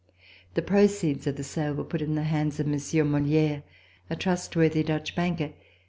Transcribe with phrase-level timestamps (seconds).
[0.55, 3.61] The proceeds of the sale were put in the hands of Monsieur Moliere,
[4.09, 5.53] a trustworthy Dutch banker.